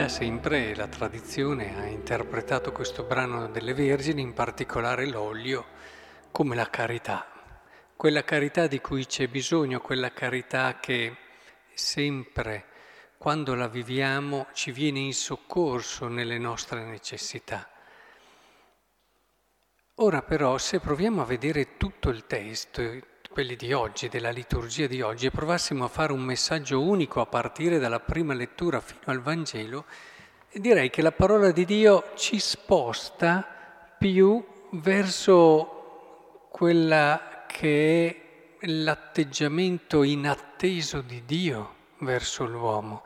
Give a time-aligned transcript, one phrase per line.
[0.00, 5.66] Da sempre la tradizione ha interpretato questo brano delle Vergini, in particolare l'olio,
[6.30, 7.26] come la carità,
[7.96, 11.14] quella carità di cui c'è bisogno, quella carità che
[11.74, 12.64] sempre,
[13.18, 17.68] quando la viviamo, ci viene in soccorso nelle nostre necessità.
[19.96, 22.80] Ora però, se proviamo a vedere tutto il testo,
[23.32, 27.26] quelli di oggi, della liturgia di oggi, e provassimo a fare un messaggio unico a
[27.26, 29.84] partire dalla prima lettura fino al Vangelo,
[30.52, 33.46] direi che la parola di Dio ci sposta
[33.96, 43.04] più verso quella che è l'atteggiamento inatteso di Dio verso l'uomo.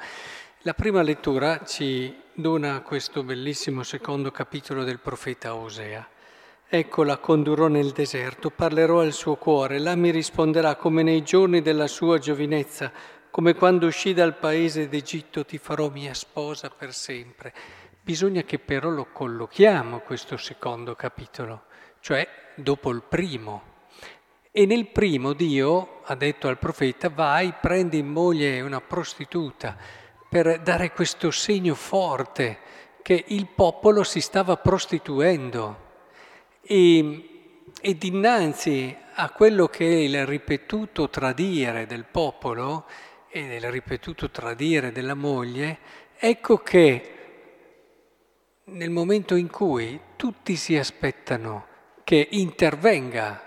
[0.62, 6.08] La prima lettura ci dona questo bellissimo secondo capitolo del profeta Osea.
[6.76, 11.62] Ecco la condurrò nel deserto, parlerò al suo cuore, là mi risponderà come nei giorni
[11.62, 12.90] della sua giovinezza,
[13.30, 17.54] come quando uscì dal paese d'Egitto ti farò mia sposa per sempre.
[18.02, 21.66] Bisogna che però lo collochiamo questo secondo capitolo,
[22.00, 23.62] cioè dopo il primo.
[24.50, 29.76] E nel primo Dio ha detto al profeta vai, prendi in moglie una prostituta
[30.28, 32.58] per dare questo segno forte
[33.00, 35.83] che il popolo si stava prostituendo.
[36.66, 42.86] E, e dinanzi a quello che è il ripetuto tradire del popolo
[43.28, 45.78] e del ripetuto tradire della moglie,
[46.16, 47.10] ecco che
[48.64, 51.66] nel momento in cui tutti si aspettano
[52.02, 53.42] che intervenga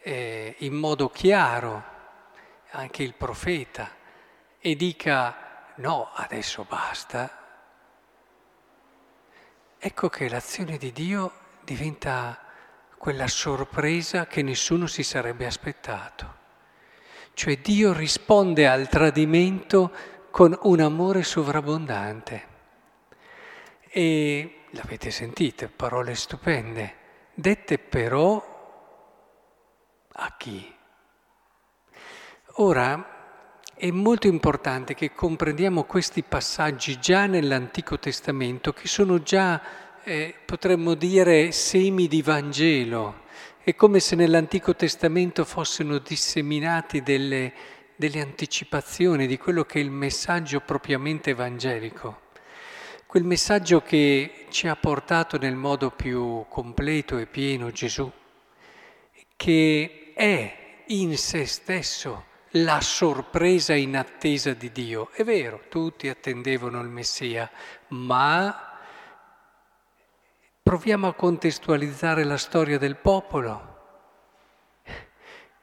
[0.00, 1.82] eh, in modo chiaro
[2.70, 3.90] anche il profeta
[4.58, 7.30] e dica no, adesso basta,
[9.78, 11.32] ecco che l'azione di Dio
[11.64, 12.38] diventa
[12.98, 16.42] quella sorpresa che nessuno si sarebbe aspettato.
[17.34, 19.90] Cioè Dio risponde al tradimento
[20.30, 22.52] con un amore sovrabbondante.
[23.88, 26.96] E l'avete sentite, parole stupende,
[27.34, 28.52] dette però
[30.12, 30.74] a chi?
[32.58, 33.12] Ora
[33.74, 39.60] è molto importante che comprendiamo questi passaggi già nell'Antico Testamento, che sono già
[40.04, 43.22] eh, potremmo dire semi di Vangelo.
[43.62, 47.52] È come se nell'Antico Testamento fossero disseminati delle,
[47.96, 52.20] delle anticipazioni di quello che è il messaggio propriamente evangelico.
[53.06, 58.10] Quel messaggio che ci ha portato nel modo più completo e pieno Gesù,
[59.36, 65.10] che è in se stesso la sorpresa in attesa di Dio.
[65.12, 67.50] È vero, tutti attendevano il Messia,
[67.88, 68.73] ma
[70.64, 73.72] Proviamo a contestualizzare la storia del popolo.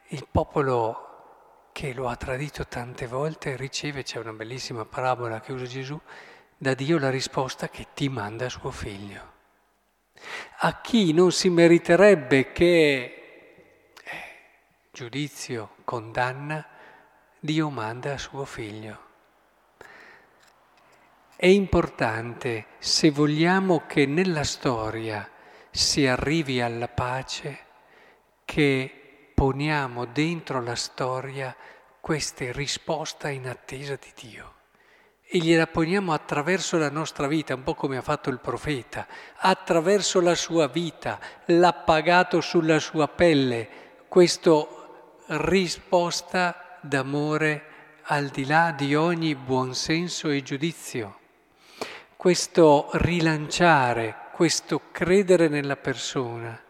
[0.10, 5.66] Il popolo che lo ha tradito tante volte riceve, c'è una bellissima parabola che usa
[5.66, 6.00] Gesù,
[6.56, 9.32] da Dio la risposta che ti manda suo figlio.
[10.60, 14.20] A chi non si meriterebbe che eh,
[14.92, 16.64] giudizio, condanna,
[17.40, 19.10] Dio manda suo figlio.
[21.42, 25.28] È importante se vogliamo che nella storia
[25.72, 27.58] si arrivi alla pace
[28.46, 31.56] che poniamo dentro la storia
[32.00, 34.54] queste risposte in attesa di Dio.
[35.24, 40.22] E gliela poniamo attraverso la nostra vita, un po' come ha fatto il profeta, attraverso
[40.22, 43.68] la sua vita, l'ha pagato sulla sua pelle,
[44.10, 44.64] questa
[45.26, 47.64] risposta d'amore
[48.04, 51.16] al di là di ogni buonsenso e giudizio
[52.22, 56.62] questo rilanciare, questo credere nella persona.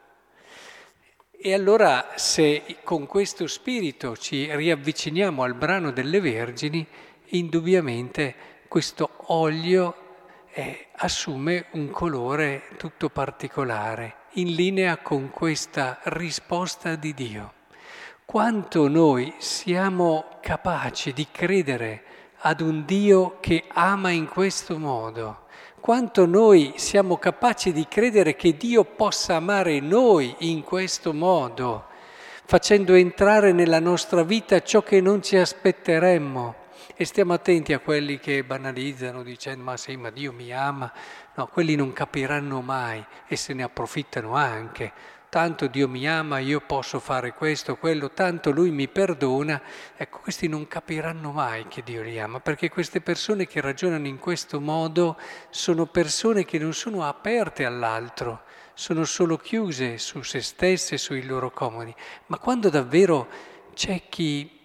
[1.29, 6.87] E allora se con questo spirito ci riavviciniamo al brano delle Vergini,
[7.31, 8.33] indubbiamente
[8.69, 9.93] questo olio
[10.53, 17.53] eh, assume un colore tutto particolare, in linea con questa risposta di Dio.
[18.23, 22.05] Quanto noi siamo capaci di credere
[22.41, 25.45] ad un Dio che ama in questo modo,
[25.79, 31.85] quanto noi siamo capaci di credere che Dio possa amare noi in questo modo,
[32.45, 36.55] facendo entrare nella nostra vita ciò che non ci aspetteremmo.
[36.95, 40.91] E stiamo attenti a quelli che banalizzano dicendo ma sì, ma Dio mi ama.
[41.35, 44.91] No, quelli non capiranno mai e se ne approfittano anche
[45.31, 49.61] tanto Dio mi ama, io posso fare questo, quello, tanto Lui mi perdona.
[49.95, 54.19] Ecco, questi non capiranno mai che Dio li ama, perché queste persone che ragionano in
[54.19, 55.17] questo modo
[55.49, 58.41] sono persone che non sono aperte all'altro,
[58.73, 61.95] sono solo chiuse su se stesse, sui loro comodi.
[62.25, 63.29] Ma quando davvero
[63.73, 64.59] c'è chi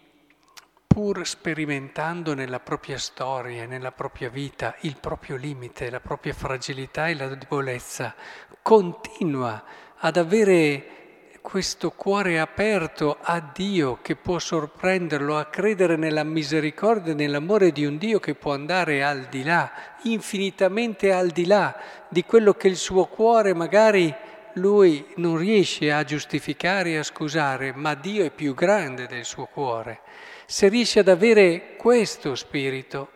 [0.84, 7.14] pur sperimentando nella propria storia, nella propria vita, il proprio limite, la propria fragilità e
[7.14, 8.16] la debolezza,
[8.62, 9.62] continua
[9.98, 10.96] ad avere
[11.40, 17.84] questo cuore aperto a Dio che può sorprenderlo, a credere nella misericordia e nell'amore di
[17.84, 19.70] un Dio che può andare al di là,
[20.02, 21.76] infinitamente al di là
[22.08, 24.12] di quello che il suo cuore magari
[24.54, 29.46] lui non riesce a giustificare e a scusare, ma Dio è più grande del suo
[29.46, 30.00] cuore.
[30.46, 33.10] Se riesce ad avere questo spirito,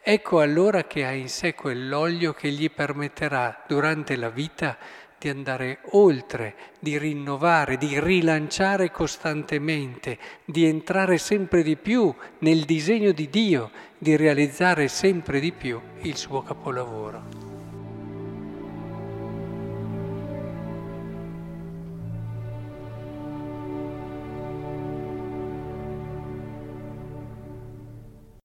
[0.00, 4.76] ecco allora che ha in sé quell'olio che gli permetterà durante la vita
[5.24, 13.10] di andare oltre, di rinnovare, di rilanciare costantemente, di entrare sempre di più nel disegno
[13.12, 17.53] di Dio, di realizzare sempre di più il suo capolavoro.